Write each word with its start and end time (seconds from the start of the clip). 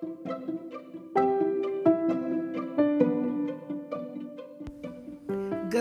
Good 0.00 0.08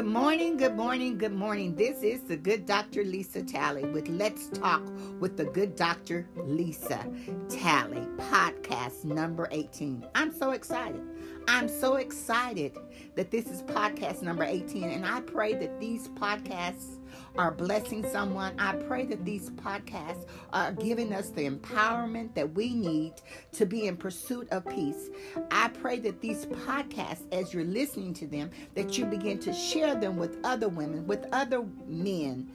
morning, 0.06 0.58
good 0.58 0.76
morning, 0.76 1.18
good 1.18 1.32
morning. 1.32 1.74
This 1.74 2.03
is 2.03 2.24
the 2.24 2.35
Good 2.35 2.66
Dr. 2.66 3.05
Lisa 3.05 3.42
Talley 3.42 3.85
with 3.85 4.09
Let's 4.09 4.50
Talk 4.50 4.82
with 5.21 5.37
the 5.37 5.45
Good 5.45 5.77
Dr. 5.77 6.27
Lisa 6.35 7.09
Talley 7.47 8.05
podcast 8.18 9.05
number 9.05 9.47
18. 9.52 10.05
I'm 10.16 10.33
so 10.33 10.51
excited. 10.51 11.01
I'm 11.47 11.70
so 11.70 11.95
excited 11.95 12.77
that 13.15 13.31
this 13.31 13.45
is 13.45 13.61
podcast 13.63 14.21
number 14.21 14.43
18, 14.43 14.83
and 14.83 15.05
I 15.05 15.21
pray 15.21 15.54
that 15.54 15.79
these 15.79 16.09
podcasts 16.09 16.98
are 17.38 17.52
blessing 17.52 18.07
someone. 18.10 18.54
I 18.60 18.73
pray 18.73 19.05
that 19.05 19.26
these 19.26 19.50
podcasts 19.52 20.26
are 20.54 20.71
giving 20.73 21.14
us 21.14 21.30
the 21.30 21.50
empowerment 21.50 22.34
that 22.36 22.54
we 22.54 22.73
need 22.73 23.14
to 23.54 23.66
be 23.66 23.88
in 23.88 23.98
pursuit 23.98 24.48
of 24.52 24.66
peace. 24.68 25.09
I 25.52 25.70
pray 25.70 26.00
that 26.00 26.22
these 26.22 26.45
podcasts, 26.45 27.31
as 27.31 27.53
you're 27.53 27.64
listening 27.64 28.14
to 28.16 28.27
them, 28.27 28.50
that 28.76 28.98
you 28.98 29.05
begin 29.05 29.40
to 29.40 29.53
share 29.53 29.95
them 29.95 30.17
with 30.17 30.38
other 30.44 30.70
women, 30.70 31.08
with 31.08 31.26
other 31.31 31.64
men. 31.88 32.52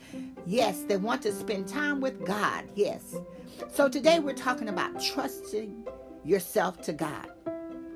Yes, 0.46 0.82
they 0.82 0.96
want 0.96 1.22
to 1.22 1.32
spend 1.32 1.68
time 1.68 2.00
with 2.00 2.24
God. 2.24 2.64
Yes. 2.74 3.16
So 3.72 3.88
today 3.88 4.18
we're 4.18 4.34
talking 4.34 4.68
about 4.68 5.00
trusting 5.00 5.86
yourself 6.24 6.80
to 6.82 6.92
God. 6.92 7.28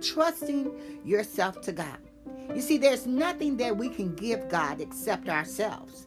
Trusting 0.00 0.70
yourself 1.04 1.60
to 1.62 1.72
God. 1.72 1.98
You 2.54 2.60
see, 2.60 2.78
there's 2.78 3.06
nothing 3.06 3.56
that 3.58 3.76
we 3.76 3.88
can 3.88 4.14
give 4.14 4.48
God 4.48 4.80
except 4.80 5.28
ourselves. 5.28 6.06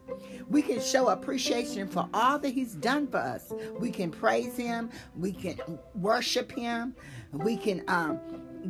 We 0.49 0.61
can 0.61 0.81
show 0.81 1.09
appreciation 1.09 1.87
for 1.87 2.09
all 2.13 2.39
that 2.39 2.49
He's 2.49 2.73
done 2.73 3.07
for 3.07 3.19
us. 3.19 3.53
We 3.79 3.91
can 3.91 4.11
praise 4.11 4.57
Him. 4.57 4.89
We 5.15 5.31
can 5.31 5.59
worship 5.95 6.51
Him. 6.51 6.95
We 7.31 7.55
can 7.55 7.83
um, 7.87 8.19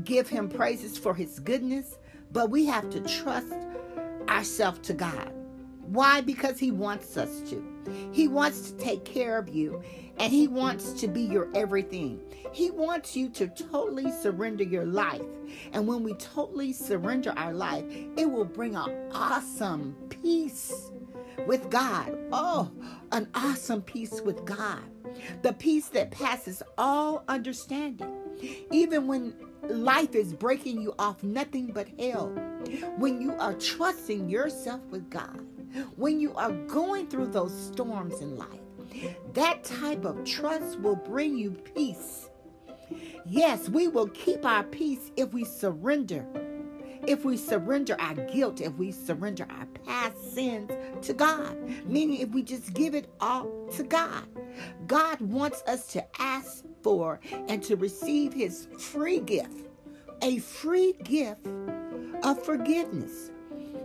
give 0.03 0.29
Him 0.29 0.49
praises 0.49 0.97
for 0.97 1.13
His 1.13 1.39
goodness. 1.39 1.97
But 2.31 2.49
we 2.49 2.65
have 2.65 2.89
to 2.91 2.99
trust 3.01 3.53
ourselves 4.29 4.79
to 4.87 4.93
God. 4.93 5.33
Why? 5.81 6.21
Because 6.21 6.59
He 6.59 6.71
wants 6.71 7.17
us 7.17 7.41
to. 7.49 7.70
He 8.11 8.27
wants 8.27 8.71
to 8.71 8.77
take 8.77 9.05
care 9.05 9.37
of 9.37 9.49
you 9.49 9.81
and 10.17 10.31
He 10.31 10.47
wants 10.47 10.93
to 10.93 11.07
be 11.07 11.21
your 11.21 11.49
everything. 11.55 12.21
He 12.51 12.69
wants 12.69 13.15
you 13.15 13.29
to 13.29 13.47
totally 13.47 14.11
surrender 14.11 14.63
your 14.63 14.85
life. 14.85 15.21
And 15.73 15.87
when 15.87 16.03
we 16.03 16.13
totally 16.15 16.73
surrender 16.73 17.33
our 17.37 17.53
life, 17.53 17.85
it 18.17 18.29
will 18.29 18.45
bring 18.45 18.75
an 18.75 19.09
awesome 19.13 19.95
peace 20.09 20.91
with 21.47 21.69
God. 21.69 22.17
Oh, 22.31 22.71
an 23.11 23.27
awesome 23.35 23.81
peace 23.81 24.21
with 24.21 24.45
God. 24.45 24.81
The 25.41 25.53
peace 25.53 25.87
that 25.89 26.11
passes 26.11 26.61
all 26.77 27.23
understanding. 27.27 28.13
Even 28.71 29.07
when 29.07 29.33
life 29.63 30.15
is 30.15 30.33
breaking 30.33 30.81
you 30.81 30.93
off 30.99 31.23
nothing 31.23 31.67
but 31.67 31.87
hell, 31.99 32.29
when 32.97 33.21
you 33.21 33.33
are 33.33 33.53
trusting 33.53 34.29
yourself 34.29 34.81
with 34.89 35.09
God, 35.09 35.39
when 35.95 36.19
you 36.19 36.33
are 36.35 36.51
going 36.51 37.07
through 37.07 37.27
those 37.27 37.53
storms 37.53 38.21
in 38.21 38.37
life, 38.37 38.59
that 39.33 39.63
type 39.63 40.05
of 40.05 40.23
trust 40.25 40.79
will 40.79 40.95
bring 40.95 41.37
you 41.37 41.51
peace. 41.51 42.29
Yes, 43.25 43.69
we 43.69 43.87
will 43.87 44.07
keep 44.09 44.45
our 44.45 44.63
peace 44.63 45.11
if 45.15 45.33
we 45.33 45.45
surrender 45.45 46.25
if 47.07 47.25
we 47.25 47.37
surrender 47.37 47.95
our 47.99 48.13
guilt, 48.13 48.61
if 48.61 48.73
we 48.75 48.91
surrender 48.91 49.47
our 49.49 49.65
past 49.85 50.35
sins 50.35 50.71
to 51.01 51.13
God, 51.13 51.57
meaning 51.85 52.21
if 52.21 52.29
we 52.29 52.43
just 52.43 52.73
give 52.73 52.93
it 52.93 53.11
all 53.19 53.67
to 53.73 53.83
God. 53.83 54.25
God 54.87 55.19
wants 55.21 55.63
us 55.67 55.87
to 55.87 56.05
ask 56.21 56.63
for 56.83 57.19
and 57.47 57.63
to 57.63 57.75
receive 57.75 58.33
His 58.33 58.67
free 58.77 59.19
gift, 59.19 59.67
a 60.21 60.39
free 60.39 60.93
gift 61.03 61.47
of 62.23 62.43
forgiveness 62.43 63.31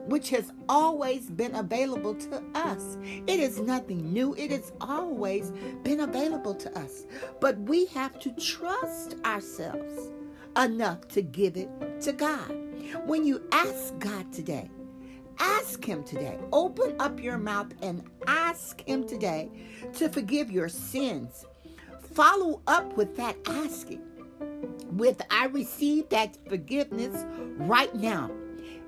which 0.06 0.30
has 0.30 0.52
always 0.68 1.30
been 1.30 1.54
available 1.54 2.14
to 2.14 2.42
us. 2.54 2.96
It 3.26 3.40
is 3.40 3.60
nothing 3.60 4.12
new, 4.12 4.34
it 4.34 4.50
has 4.50 4.72
always 4.80 5.52
been 5.82 6.00
available 6.00 6.54
to 6.54 6.78
us. 6.78 7.06
But 7.40 7.58
we 7.60 7.86
have 7.86 8.18
to 8.20 8.30
trust 8.32 9.16
ourselves 9.24 10.10
enough 10.56 11.08
to 11.08 11.22
give 11.22 11.56
it 11.56 11.68
to 12.02 12.12
God. 12.12 12.50
When 13.04 13.24
you 13.24 13.42
ask 13.52 13.98
God 13.98 14.32
today, 14.32 14.70
ask 15.38 15.84
Him 15.84 16.04
today. 16.04 16.38
Open 16.52 16.94
up 17.00 17.20
your 17.20 17.38
mouth 17.38 17.72
and 17.82 18.04
ask 18.26 18.80
Him 18.86 19.06
today 19.06 19.50
to 19.94 20.08
forgive 20.08 20.50
your 20.50 20.68
sins. 20.68 21.44
Follow 22.14 22.62
up 22.66 22.96
with 22.96 23.16
that 23.16 23.36
asking 23.46 24.02
with 24.92 25.20
I 25.30 25.46
receive 25.46 26.08
that 26.10 26.36
forgiveness 26.48 27.24
right 27.58 27.94
now 27.94 28.30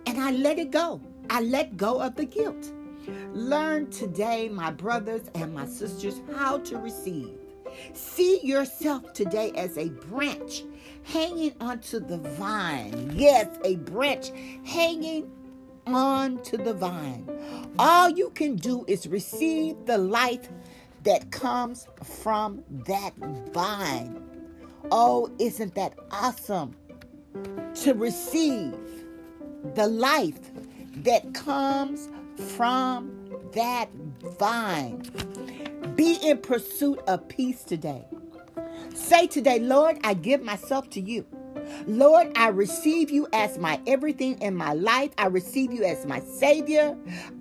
and 0.06 0.18
I 0.18 0.30
let 0.30 0.58
it 0.58 0.70
go. 0.70 1.00
I 1.30 1.40
let 1.40 1.76
go 1.76 2.00
of 2.00 2.16
the 2.16 2.24
guilt. 2.24 2.72
Learn 3.32 3.90
today, 3.90 4.48
my 4.48 4.70
brothers 4.70 5.30
and 5.34 5.54
my 5.54 5.66
sisters, 5.66 6.20
how 6.34 6.58
to 6.58 6.78
receive. 6.78 7.38
See 7.92 8.40
yourself 8.42 9.12
today 9.12 9.52
as 9.54 9.76
a 9.78 9.88
branch 9.88 10.64
hanging 11.04 11.54
onto 11.60 12.00
the 12.00 12.18
vine. 12.18 13.12
Yes, 13.14 13.46
a 13.64 13.76
branch 13.76 14.30
hanging 14.64 15.30
onto 15.86 16.56
the 16.56 16.74
vine. 16.74 17.28
All 17.78 18.10
you 18.10 18.30
can 18.30 18.56
do 18.56 18.84
is 18.88 19.06
receive 19.06 19.76
the 19.86 19.98
life 19.98 20.48
that 21.04 21.30
comes 21.30 21.86
from 22.02 22.64
that 22.86 23.14
vine. 23.52 24.22
Oh, 24.90 25.30
isn't 25.38 25.74
that 25.74 25.94
awesome? 26.10 26.74
To 27.82 27.94
receive 27.94 28.74
the 29.74 29.86
life 29.86 30.50
that 31.04 31.34
comes 31.34 32.08
from 32.56 33.12
that 33.54 33.88
vine. 34.38 35.02
Be 35.94 36.14
in 36.22 36.38
pursuit 36.38 37.00
of 37.06 37.28
peace 37.28 37.64
today. 37.64 38.04
Say 38.94 39.26
today, 39.26 39.58
Lord, 39.58 39.98
I 40.04 40.14
give 40.14 40.42
myself 40.42 40.90
to 40.90 41.00
you. 41.00 41.26
Lord, 41.86 42.30
I 42.36 42.48
receive 42.48 43.10
you 43.10 43.26
as 43.32 43.58
my 43.58 43.80
everything 43.86 44.40
in 44.40 44.54
my 44.54 44.72
life. 44.72 45.10
I 45.18 45.26
receive 45.26 45.72
you 45.72 45.84
as 45.84 46.06
my 46.06 46.20
Savior. 46.20 46.96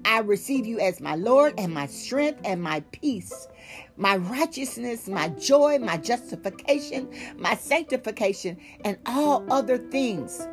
I 0.06 0.19
receive 0.19 0.66
you 0.66 0.79
as 0.79 1.00
my 1.00 1.16
Lord 1.16 1.53
and 1.57 1.74
my 1.74 1.88
strength 1.88 2.41
and 2.44 2.62
my 2.62 2.81
peace, 2.91 3.47
my 3.95 4.18
righteousness, 4.18 5.07
my 5.07 5.29
joy, 5.29 5.79
my 5.79 5.97
justification, 5.97 7.09
my 7.38 7.56
sanctification, 7.56 8.57
and 8.84 8.97
all 9.06 9.45
other 9.51 9.78
things 9.78 10.47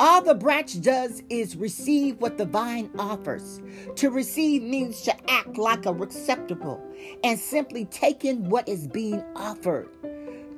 all 0.00 0.22
the 0.22 0.34
branch 0.34 0.80
does 0.80 1.22
is 1.28 1.56
receive 1.56 2.20
what 2.20 2.38
the 2.38 2.44
vine 2.44 2.90
offers. 2.98 3.60
To 3.96 4.10
receive 4.10 4.62
means 4.62 5.02
to 5.02 5.30
act 5.30 5.58
like 5.58 5.86
a 5.86 5.92
receptacle 5.92 6.82
and 7.22 7.38
simply 7.38 7.84
take 7.86 8.24
in 8.24 8.48
what 8.48 8.68
is 8.68 8.86
being 8.86 9.22
offered. 9.36 9.88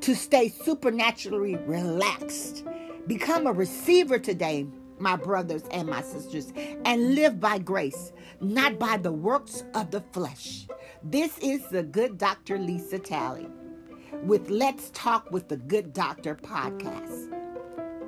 To 0.03 0.15
stay 0.15 0.49
supernaturally 0.49 1.57
relaxed. 1.67 2.65
Become 3.07 3.47
a 3.47 3.53
receiver 3.53 4.19
today, 4.19 4.67
my 4.99 5.17
brothers 5.17 5.65
and 5.71 5.89
my 5.89 6.03
sisters, 6.03 6.53
and 6.85 7.15
live 7.15 7.41
by 7.41 7.59
grace, 7.59 8.13
not 8.41 8.79
by 8.79 8.97
the 8.97 9.13
works 9.13 9.65
of 9.75 9.91
the 9.91 10.03
flesh. 10.13 10.67
This 11.03 11.37
is 11.39 11.67
the 11.69 11.83
Good 11.83 12.19
Dr. 12.19 12.59
Lisa 12.59 12.99
Talley 12.99 13.49
with 14.23 14.49
Let's 14.49 14.91
Talk 14.91 15.31
with 15.31 15.49
the 15.49 15.57
Good 15.57 15.93
Doctor 15.93 16.35
podcast. 16.35 17.34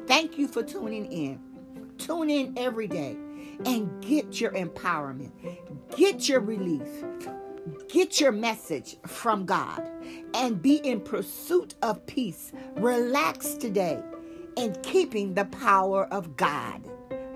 Thank 0.06 0.39
you 0.39 0.49
for 0.49 0.62
tuning 0.62 1.11
in. 1.11 1.41
Tune 1.99 2.31
in 2.31 2.55
every 2.56 2.87
day 2.87 3.17
and 3.65 4.03
get 4.03 4.41
your 4.41 4.53
empowerment, 4.53 5.33
get 5.97 6.28
your 6.28 6.41
relief, 6.41 6.87
get 7.89 8.21
your 8.21 8.33
message 8.33 8.97
from 9.06 9.47
God, 9.47 9.89
and 10.34 10.61
be 10.61 10.77
in 10.77 11.00
pursuit 11.00 11.75
of 11.83 12.05
peace. 12.06 12.53
Relax 12.77 13.55
today 13.55 14.03
and 14.56 14.81
keeping 14.82 15.35
the 15.35 15.47
power 15.47 16.06
of 16.12 16.37
God. 16.37 16.82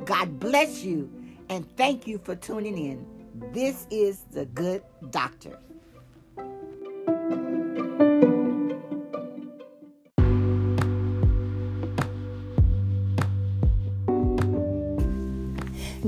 God 0.05 0.39
bless 0.39 0.83
you 0.83 1.11
and 1.49 1.67
thank 1.77 2.07
you 2.07 2.19
for 2.19 2.37
tuning 2.37 2.79
in. 2.79 3.07
This 3.53 3.87
is 3.91 4.25
the 4.31 4.47
Good 4.47 4.83
Doctor. 5.11 5.59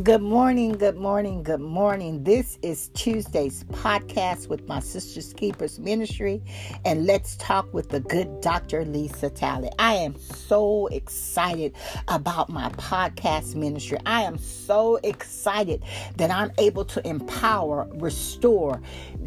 Good 0.00 0.23
morning, 0.23 0.73
good 0.73 0.97
morning, 0.97 1.43
good 1.43 1.61
morning. 1.61 2.25
This 2.25 2.59
is 2.62 2.89
Tuesday's 2.94 3.65
podcast 3.65 4.49
with 4.49 4.67
my 4.67 4.81
Sisters 4.81 5.35
Keepers 5.35 5.79
Ministry, 5.79 6.43
and 6.87 7.05
let's 7.05 7.37
talk 7.37 7.73
with 7.75 7.91
the 7.91 8.00
good 8.00 8.41
Dr. 8.41 8.87
Lisa 8.87 9.29
Talley. 9.29 9.69
I 9.79 9.97
am 9.97 10.19
so 10.19 10.87
excited 10.87 11.75
about 12.09 12.49
my 12.49 12.71
podcast 12.71 13.55
ministry. 13.55 13.99
I 14.06 14.23
am 14.23 14.39
so 14.39 14.97
excited 15.03 15.85
that 16.17 16.31
I'm 16.31 16.53
able 16.56 16.87
to 16.87 17.06
empower, 17.06 17.87
restore 17.97 18.81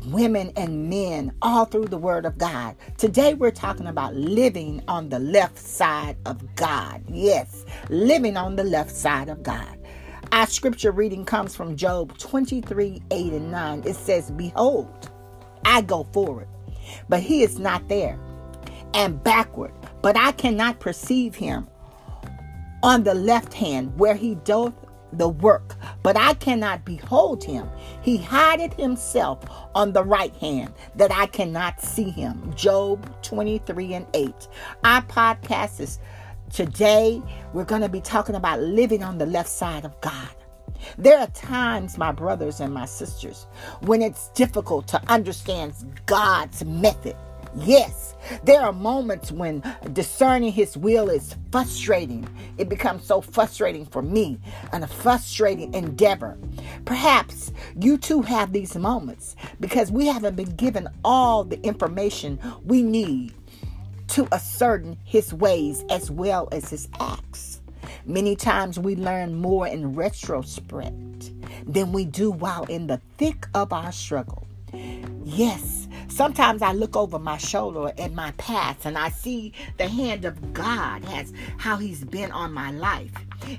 women 0.07 0.51
and 0.57 0.89
men 0.89 1.31
all 1.43 1.65
through 1.65 1.89
the 1.89 1.99
Word 1.99 2.25
of 2.25 2.39
God. 2.39 2.75
Today, 2.97 3.35
we're 3.35 3.51
talking 3.51 3.85
about 3.85 4.15
living 4.15 4.81
on 4.87 5.09
the 5.09 5.19
left 5.19 5.59
side 5.59 6.17
of 6.25 6.55
God. 6.55 7.03
Yes, 7.07 7.65
living 7.89 8.35
on 8.35 8.55
the 8.55 8.63
left 8.63 8.89
side 8.89 9.29
of 9.29 9.43
God. 9.43 9.74
Our 10.35 10.47
scripture 10.47 10.91
reading 10.91 11.23
comes 11.23 11.55
from 11.55 11.77
Job 11.77 12.17
23 12.17 13.01
8 13.09 13.33
and 13.33 13.51
9. 13.51 13.83
It 13.85 13.95
says, 13.95 14.31
Behold, 14.31 15.09
I 15.63 15.79
go 15.79 16.03
forward, 16.11 16.49
but 17.07 17.21
he 17.21 17.41
is 17.41 17.57
not 17.57 17.87
there, 17.87 18.19
and 18.93 19.23
backward, 19.23 19.71
but 20.01 20.17
I 20.17 20.33
cannot 20.33 20.81
perceive 20.81 21.35
him. 21.35 21.69
On 22.83 23.03
the 23.03 23.13
left 23.13 23.53
hand, 23.53 23.97
where 23.97 24.13
he 24.13 24.35
doth 24.35 24.73
the 25.13 25.29
work, 25.29 25.75
but 26.03 26.17
I 26.17 26.33
cannot 26.33 26.83
behold 26.83 27.41
him. 27.41 27.69
He 28.01 28.17
hideth 28.17 28.73
himself 28.73 29.39
on 29.73 29.93
the 29.93 30.03
right 30.03 30.35
hand, 30.35 30.73
that 30.97 31.13
I 31.13 31.27
cannot 31.27 31.79
see 31.79 32.09
him. 32.09 32.53
Job 32.57 33.09
23 33.21 33.93
and 33.93 34.07
8. 34.13 34.33
Our 34.83 35.01
podcast 35.03 35.79
is 35.79 35.99
Today, 36.53 37.21
we're 37.53 37.65
going 37.65 37.81
to 37.81 37.89
be 37.89 38.01
talking 38.01 38.35
about 38.35 38.61
living 38.61 39.03
on 39.03 39.17
the 39.17 39.25
left 39.25 39.49
side 39.49 39.83
of 39.83 39.99
God. 40.01 40.29
There 40.97 41.19
are 41.19 41.27
times, 41.27 41.97
my 41.97 42.11
brothers 42.11 42.59
and 42.61 42.73
my 42.73 42.85
sisters, 42.85 43.47
when 43.81 44.01
it's 44.01 44.29
difficult 44.29 44.87
to 44.89 45.01
understand 45.11 45.73
God's 46.05 46.63
method. 46.63 47.15
Yes, 47.57 48.15
there 48.43 48.61
are 48.61 48.73
moments 48.73 49.31
when 49.31 49.63
discerning 49.93 50.51
His 50.51 50.77
will 50.77 51.09
is 51.09 51.35
frustrating. 51.51 52.27
It 52.57 52.69
becomes 52.69 53.05
so 53.05 53.21
frustrating 53.21 53.85
for 53.85 54.01
me 54.01 54.39
and 54.73 54.83
a 54.83 54.87
frustrating 54.87 55.73
endeavor. 55.73 56.37
Perhaps 56.85 57.53
you 57.79 57.97
too 57.97 58.21
have 58.21 58.53
these 58.53 58.75
moments 58.75 59.35
because 59.59 59.91
we 59.91 60.07
haven't 60.07 60.35
been 60.35 60.55
given 60.55 60.87
all 61.03 61.43
the 61.43 61.61
information 61.63 62.39
we 62.65 62.83
need 62.83 63.33
to 64.09 64.27
ascertain 64.31 64.97
his 65.03 65.33
ways 65.33 65.83
as 65.89 66.11
well 66.11 66.47
as 66.51 66.69
his 66.69 66.87
acts. 66.99 67.61
Many 68.05 68.35
times 68.35 68.79
we 68.79 68.95
learn 68.95 69.35
more 69.35 69.67
in 69.67 69.93
retrospect 69.93 71.31
than 71.65 71.91
we 71.91 72.05
do 72.05 72.31
while 72.31 72.65
in 72.65 72.87
the 72.87 73.01
thick 73.17 73.47
of 73.53 73.73
our 73.73 73.91
struggle. 73.91 74.47
Yes, 75.23 75.87
sometimes 76.07 76.61
I 76.61 76.73
look 76.73 76.95
over 76.95 77.17
my 77.17 77.37
shoulder 77.37 77.91
at 77.97 78.13
my 78.13 78.31
past 78.31 78.85
and 78.85 78.97
I 78.97 79.09
see 79.09 79.53
the 79.77 79.87
hand 79.87 80.25
of 80.25 80.53
God 80.53 81.03
has 81.05 81.33
how 81.57 81.77
he's 81.77 82.03
been 82.03 82.31
on 82.31 82.53
my 82.53 82.71
life. 82.71 83.11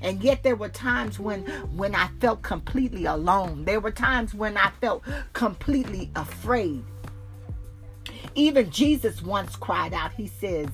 And 0.02 0.22
yet 0.22 0.42
there 0.42 0.56
were 0.56 0.68
times 0.68 1.18
when 1.18 1.42
when 1.76 1.94
I 1.94 2.08
felt 2.20 2.42
completely 2.42 3.04
alone. 3.04 3.64
There 3.64 3.80
were 3.80 3.90
times 3.90 4.34
when 4.34 4.56
I 4.56 4.70
felt 4.80 5.02
completely 5.32 6.10
afraid. 6.14 6.84
Even 8.36 8.70
Jesus 8.70 9.22
once 9.22 9.56
cried 9.56 9.92
out, 9.94 10.12
He 10.12 10.28
says, 10.28 10.68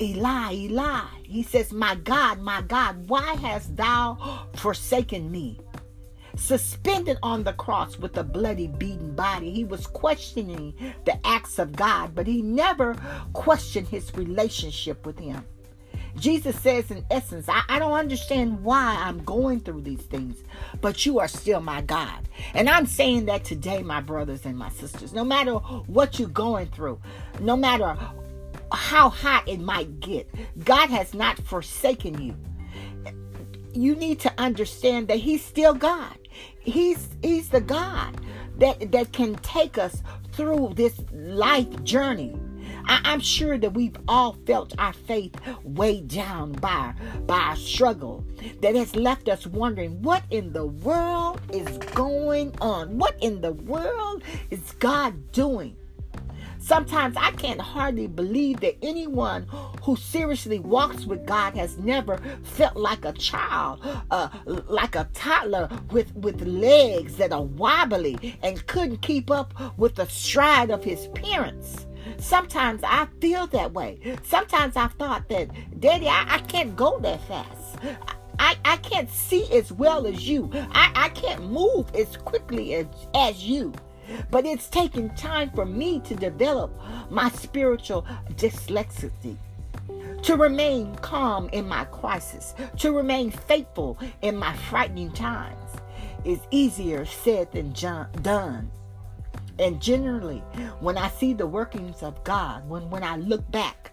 Eli, 0.00 0.52
Eli. 0.52 1.04
He 1.22 1.42
says, 1.42 1.72
My 1.72 1.94
God, 1.94 2.40
my 2.40 2.62
God, 2.62 3.08
why 3.08 3.34
hast 3.36 3.76
thou 3.76 4.46
forsaken 4.56 5.30
me? 5.30 5.58
Suspended 6.36 7.16
on 7.22 7.44
the 7.44 7.54
cross 7.54 7.98
with 7.98 8.18
a 8.18 8.22
bloody, 8.22 8.66
beaten 8.66 9.14
body, 9.14 9.50
he 9.50 9.64
was 9.64 9.86
questioning 9.86 10.74
the 11.06 11.26
acts 11.26 11.58
of 11.58 11.72
God, 11.72 12.14
but 12.14 12.26
he 12.26 12.42
never 12.42 12.94
questioned 13.32 13.88
his 13.88 14.14
relationship 14.14 15.06
with 15.06 15.18
him. 15.18 15.42
Jesus 16.16 16.58
says, 16.60 16.90
in 16.90 17.04
essence, 17.10 17.48
I, 17.48 17.62
I, 17.68 17.78
don't 17.78 17.92
understand 17.92 18.62
why 18.64 18.96
I'm 18.98 19.22
going 19.24 19.60
through 19.60 19.82
these 19.82 20.00
things, 20.00 20.42
but 20.80 21.04
you 21.04 21.18
are 21.18 21.28
still 21.28 21.60
my 21.60 21.82
God. 21.82 22.28
And 22.54 22.68
I'm 22.68 22.86
saying 22.86 23.26
that 23.26 23.44
today, 23.44 23.82
my 23.82 24.00
brothers 24.00 24.46
and 24.46 24.56
my 24.56 24.70
sisters. 24.70 25.12
No 25.12 25.24
matter 25.24 25.54
what 25.54 26.18
you're 26.18 26.28
going 26.28 26.68
through, 26.68 27.00
no 27.40 27.56
matter 27.56 27.96
how 28.72 29.10
hot 29.10 29.46
it 29.46 29.60
might 29.60 30.00
get, 30.00 30.28
God 30.64 30.88
has 30.90 31.14
not 31.14 31.38
forsaken 31.38 32.20
you. 32.20 32.34
You 33.72 33.94
need 33.94 34.20
to 34.20 34.32
understand 34.38 35.08
that 35.08 35.18
He's 35.18 35.44
still 35.44 35.74
God. 35.74 36.16
He's 36.58 37.08
He's 37.22 37.50
the 37.50 37.60
God 37.60 38.18
that, 38.58 38.90
that 38.92 39.12
can 39.12 39.34
take 39.36 39.76
us 39.76 40.02
through 40.32 40.72
this 40.74 40.98
life 41.12 41.84
journey 41.84 42.34
I, 42.86 43.12
am 43.12 43.20
sure 43.20 43.58
that 43.58 43.74
we've 43.74 43.96
all 44.08 44.36
felt 44.46 44.74
our 44.78 44.92
faith 44.92 45.34
weighed 45.64 46.08
down 46.08 46.52
by, 46.52 46.94
by 47.26 47.38
our 47.38 47.56
struggle 47.56 48.24
that 48.60 48.74
has 48.74 48.94
left 48.94 49.28
us 49.28 49.46
wondering 49.46 50.02
what 50.02 50.22
in 50.30 50.52
the 50.52 50.66
world 50.66 51.40
is 51.52 51.78
going 51.78 52.54
on? 52.60 52.98
What 52.98 53.16
in 53.20 53.40
the 53.40 53.52
world 53.52 54.22
is 54.50 54.72
God 54.78 55.32
doing? 55.32 55.76
Sometimes 56.58 57.16
I 57.16 57.30
can't 57.30 57.60
hardly 57.60 58.08
believe 58.08 58.58
that 58.58 58.76
anyone 58.82 59.46
who 59.84 59.94
seriously 59.94 60.58
walks 60.58 61.04
with 61.04 61.24
God 61.24 61.54
has 61.54 61.78
never 61.78 62.18
felt 62.42 62.74
like 62.74 63.04
a 63.04 63.12
child, 63.12 63.86
uh, 64.10 64.28
like 64.46 64.96
a 64.96 65.08
toddler 65.14 65.68
with, 65.92 66.12
with 66.16 66.42
legs 66.42 67.18
that 67.18 67.30
are 67.30 67.44
wobbly 67.44 68.36
and 68.42 68.66
couldn't 68.66 69.00
keep 69.00 69.30
up 69.30 69.54
with 69.78 69.94
the 69.94 70.06
stride 70.06 70.70
of 70.70 70.82
his 70.82 71.06
parents. 71.14 71.86
Sometimes 72.18 72.82
I 72.84 73.06
feel 73.20 73.46
that 73.48 73.72
way. 73.72 73.98
Sometimes 74.24 74.76
I've 74.76 74.92
thought 74.94 75.28
that, 75.28 75.48
Daddy, 75.80 76.08
I, 76.08 76.24
I 76.28 76.38
can't 76.38 76.76
go 76.76 76.98
that 77.00 77.22
fast. 77.26 77.78
I, 78.38 78.56
I 78.64 78.76
can't 78.78 79.10
see 79.10 79.50
as 79.52 79.72
well 79.72 80.06
as 80.06 80.28
you. 80.28 80.50
I, 80.54 80.92
I 80.94 81.08
can't 81.10 81.50
move 81.50 81.94
as 81.94 82.16
quickly 82.16 82.74
as, 82.74 82.86
as 83.14 83.44
you. 83.44 83.72
But 84.30 84.46
it's 84.46 84.68
taking 84.68 85.10
time 85.10 85.50
for 85.50 85.64
me 85.64 86.00
to 86.00 86.14
develop 86.14 86.72
my 87.10 87.28
spiritual 87.30 88.06
dyslexia 88.34 89.36
to 90.22 90.36
remain 90.36 90.94
calm 90.96 91.48
in 91.50 91.68
my 91.68 91.84
crisis, 91.86 92.54
to 92.78 92.92
remain 92.92 93.30
faithful 93.30 93.98
in 94.22 94.36
my 94.36 94.54
frightening 94.56 95.12
times 95.12 95.70
is 96.24 96.40
easier 96.50 97.04
said 97.04 97.50
than 97.52 97.72
done. 98.22 98.70
And 99.58 99.80
generally, 99.80 100.38
when 100.80 100.98
I 100.98 101.08
see 101.08 101.32
the 101.32 101.46
workings 101.46 102.02
of 102.02 102.22
God, 102.24 102.68
when, 102.68 102.90
when 102.90 103.02
I 103.02 103.16
look 103.16 103.50
back, 103.50 103.92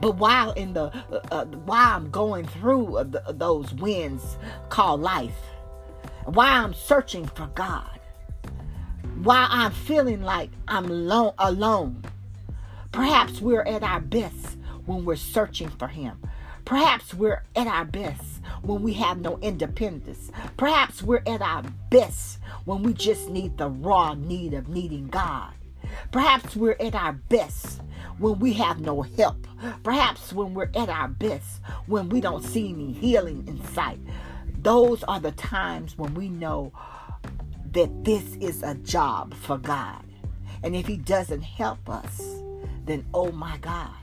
but 0.00 0.16
while 0.16 0.52
in 0.52 0.72
the 0.72 0.84
uh, 1.12 1.20
uh, 1.30 1.44
while 1.44 1.96
I'm 1.96 2.10
going 2.10 2.46
through 2.46 3.04
the, 3.10 3.22
those 3.32 3.74
winds 3.74 4.38
called 4.68 5.02
life, 5.02 5.36
while 6.24 6.64
I'm 6.64 6.74
searching 6.74 7.26
for 7.26 7.46
God, 7.48 8.00
while 9.22 9.48
I'm 9.50 9.72
feeling 9.72 10.22
like 10.22 10.50
I'm 10.66 10.86
alone, 10.86 11.34
alone, 11.38 12.04
perhaps 12.90 13.40
we're 13.40 13.62
at 13.62 13.82
our 13.82 14.00
best 14.00 14.56
when 14.86 15.04
we're 15.04 15.16
searching 15.16 15.68
for 15.68 15.88
Him. 15.88 16.20
Perhaps 16.64 17.14
we're 17.14 17.44
at 17.54 17.66
our 17.66 17.84
best 17.84 18.35
when 18.62 18.82
we 18.82 18.92
have 18.94 19.20
no 19.20 19.38
independence. 19.38 20.30
Perhaps 20.56 21.02
we're 21.02 21.22
at 21.26 21.42
our 21.42 21.62
best 21.90 22.38
when 22.64 22.82
we 22.82 22.92
just 22.92 23.30
need 23.30 23.56
the 23.56 23.68
raw 23.68 24.14
need 24.14 24.54
of 24.54 24.68
needing 24.68 25.08
God. 25.08 25.52
Perhaps 26.10 26.56
we're 26.56 26.76
at 26.80 26.94
our 26.94 27.12
best 27.12 27.80
when 28.18 28.38
we 28.38 28.52
have 28.54 28.80
no 28.80 29.02
help. 29.02 29.46
Perhaps 29.82 30.32
when 30.32 30.54
we're 30.54 30.70
at 30.74 30.88
our 30.88 31.08
best 31.08 31.60
when 31.86 32.08
we 32.08 32.20
don't 32.20 32.44
see 32.44 32.70
any 32.70 32.92
healing 32.92 33.44
in 33.46 33.64
sight. 33.72 34.00
Those 34.62 35.04
are 35.04 35.20
the 35.20 35.32
times 35.32 35.96
when 35.96 36.14
we 36.14 36.28
know 36.28 36.72
that 37.72 38.04
this 38.04 38.36
is 38.36 38.62
a 38.62 38.74
job 38.74 39.34
for 39.34 39.58
God. 39.58 40.02
And 40.62 40.74
if 40.74 40.86
He 40.86 40.96
doesn't 40.96 41.42
help 41.42 41.88
us, 41.88 42.20
then 42.84 43.04
oh 43.12 43.30
my 43.32 43.58
God, 43.58 43.94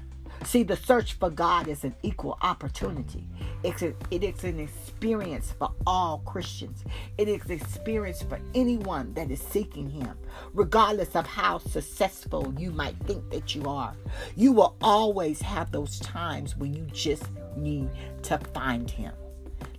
See, 0.45 0.63
the 0.63 0.75
search 0.75 1.13
for 1.13 1.29
God 1.29 1.67
is 1.67 1.83
an 1.83 1.95
equal 2.03 2.37
opportunity. 2.41 3.27
It's 3.63 3.81
a, 3.81 3.93
it 4.11 4.23
is 4.23 4.43
an 4.43 4.59
experience 4.59 5.53
for 5.57 5.71
all 5.87 6.19
Christians. 6.25 6.83
It 7.17 7.27
is 7.27 7.43
an 7.45 7.51
experience 7.51 8.21
for 8.21 8.39
anyone 8.53 9.13
that 9.13 9.31
is 9.31 9.41
seeking 9.41 9.89
Him, 9.89 10.17
regardless 10.53 11.15
of 11.15 11.25
how 11.25 11.59
successful 11.59 12.53
you 12.57 12.71
might 12.71 12.95
think 13.05 13.29
that 13.31 13.55
you 13.55 13.63
are. 13.65 13.95
You 14.35 14.51
will 14.51 14.75
always 14.81 15.41
have 15.41 15.71
those 15.71 15.99
times 15.99 16.57
when 16.57 16.73
you 16.73 16.85
just 16.91 17.25
need 17.55 17.89
to 18.23 18.37
find 18.53 18.91
Him, 18.91 19.13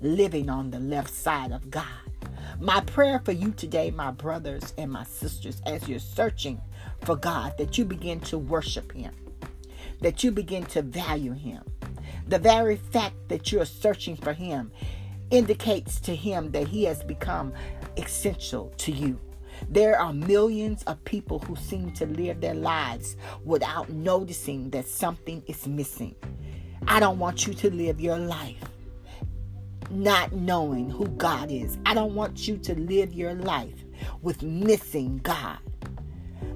living 0.00 0.48
on 0.48 0.70
the 0.70 0.80
left 0.80 1.12
side 1.12 1.52
of 1.52 1.70
God. 1.70 1.84
My 2.58 2.80
prayer 2.80 3.20
for 3.24 3.32
you 3.32 3.52
today, 3.52 3.90
my 3.90 4.12
brothers 4.12 4.72
and 4.78 4.90
my 4.90 5.04
sisters, 5.04 5.60
as 5.66 5.88
you're 5.88 5.98
searching 5.98 6.60
for 7.02 7.16
God, 7.16 7.58
that 7.58 7.76
you 7.76 7.84
begin 7.84 8.20
to 8.20 8.38
worship 8.38 8.92
Him 8.92 9.12
that 10.00 10.24
you 10.24 10.30
begin 10.30 10.64
to 10.66 10.82
value 10.82 11.32
Him. 11.32 11.62
The 12.28 12.38
very 12.38 12.76
fact 12.76 13.16
that 13.28 13.52
you're 13.52 13.66
searching 13.66 14.16
for 14.16 14.32
Him 14.32 14.70
indicates 15.30 16.00
to 16.00 16.14
him 16.14 16.50
that 16.52 16.68
he 16.68 16.84
has 16.84 17.02
become 17.02 17.52
essential 17.96 18.72
to 18.78 18.92
you. 18.92 19.18
There 19.68 19.98
are 19.98 20.12
millions 20.12 20.82
of 20.84 21.02
people 21.04 21.38
who 21.40 21.56
seem 21.56 21.92
to 21.92 22.06
live 22.06 22.40
their 22.40 22.54
lives 22.54 23.16
without 23.44 23.88
noticing 23.88 24.70
that 24.70 24.86
something 24.86 25.42
is 25.46 25.66
missing. 25.66 26.14
I 26.86 27.00
don't 27.00 27.18
want 27.18 27.46
you 27.46 27.54
to 27.54 27.70
live 27.70 28.00
your 28.00 28.18
life 28.18 28.62
not 29.90 30.32
knowing 30.32 30.88
who 30.88 31.06
God 31.08 31.50
is. 31.50 31.78
I 31.84 31.94
don't 31.94 32.14
want 32.14 32.48
you 32.48 32.56
to 32.58 32.74
live 32.74 33.12
your 33.12 33.34
life 33.34 33.84
with 34.22 34.42
missing 34.42 35.20
God. 35.22 35.58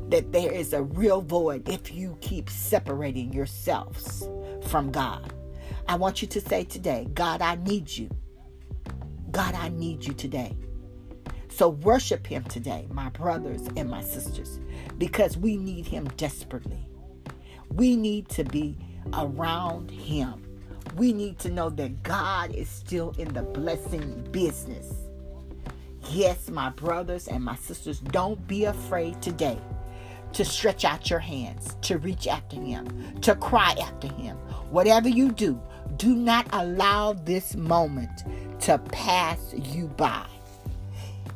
That 0.08 0.32
there 0.32 0.50
is 0.50 0.72
a 0.72 0.82
real 0.82 1.20
void 1.20 1.68
if 1.68 1.92
you 1.92 2.16
keep 2.20 2.48
separating 2.48 3.32
yourselves 3.32 4.28
from 4.68 4.90
God. 4.90 5.34
I 5.86 5.96
want 5.96 6.22
you 6.22 6.28
to 6.28 6.40
say 6.40 6.64
today, 6.64 7.08
God, 7.14 7.42
I 7.42 7.56
need 7.56 7.90
you. 7.90 8.10
God, 9.30 9.54
I 9.54 9.68
need 9.68 10.04
you 10.04 10.14
today. 10.14 10.56
So 11.50 11.70
worship 11.70 12.26
him 12.26 12.44
today, 12.44 12.86
my 12.90 13.08
brothers 13.10 13.68
and 13.76 13.90
my 13.90 14.02
sisters, 14.02 14.60
because 14.96 15.36
we 15.36 15.56
need 15.56 15.86
him 15.86 16.06
desperately. 16.16 16.88
We 17.70 17.96
need 17.96 18.28
to 18.30 18.44
be 18.44 18.78
around 19.12 19.90
him. 19.90 20.44
We 20.96 21.12
need 21.12 21.38
to 21.40 21.50
know 21.50 21.68
that 21.70 22.02
God 22.02 22.54
is 22.54 22.68
still 22.68 23.14
in 23.18 23.28
the 23.28 23.42
blessing 23.42 24.26
business. 24.30 24.92
Yes, 26.10 26.48
my 26.48 26.70
brothers 26.70 27.28
and 27.28 27.44
my 27.44 27.56
sisters, 27.56 28.00
don't 28.00 28.46
be 28.46 28.64
afraid 28.64 29.20
today 29.20 29.58
to 30.32 30.44
stretch 30.44 30.84
out 30.84 31.10
your 31.10 31.18
hands, 31.18 31.76
to 31.82 31.98
reach 31.98 32.26
after 32.26 32.56
Him, 32.56 33.20
to 33.22 33.34
cry 33.36 33.74
after 33.80 34.08
Him. 34.08 34.36
Whatever 34.70 35.08
you 35.08 35.32
do, 35.32 35.60
do 35.96 36.14
not 36.14 36.46
allow 36.52 37.12
this 37.12 37.56
moment 37.56 38.24
to 38.60 38.78
pass 38.78 39.54
you 39.54 39.88
by. 39.88 40.26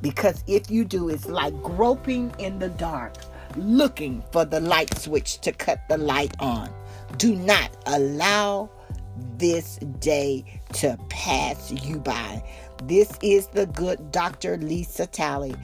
Because 0.00 0.42
if 0.46 0.70
you 0.70 0.84
do, 0.84 1.08
it's 1.08 1.26
like 1.26 1.54
groping 1.62 2.34
in 2.38 2.58
the 2.58 2.68
dark, 2.70 3.14
looking 3.56 4.22
for 4.32 4.44
the 4.44 4.60
light 4.60 4.96
switch 4.98 5.40
to 5.40 5.52
cut 5.52 5.80
the 5.88 5.98
light 5.98 6.34
on. 6.40 6.70
Do 7.16 7.36
not 7.36 7.76
allow 7.86 8.70
this 9.38 9.76
day 10.00 10.44
to 10.74 10.98
pass 11.08 11.70
you 11.70 11.98
by. 11.98 12.42
This 12.84 13.12
is 13.22 13.46
the 13.48 13.66
good 13.66 14.10
Dr. 14.10 14.56
Lisa 14.56 15.06
Talley 15.06 15.54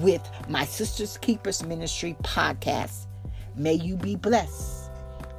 with 0.00 0.22
my 0.48 0.64
Sisters 0.64 1.16
Keepers 1.18 1.64
Ministry 1.64 2.16
podcast. 2.22 3.06
May 3.56 3.74
you 3.74 3.96
be 3.96 4.16
blessed. 4.16 4.90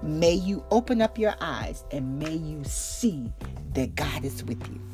May 0.02 0.34
you 0.34 0.64
open 0.72 1.02
up 1.02 1.18
your 1.18 1.36
eyes 1.40 1.84
and 1.92 2.20
may 2.20 2.34
you 2.34 2.64
see 2.64 3.32
that 3.74 3.96
God 3.96 4.26
is 4.26 4.44
with 4.44 4.68
you. 4.68 4.93